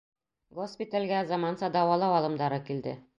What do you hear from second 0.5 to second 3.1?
Госпиталгә заманса дауалау алымдары килде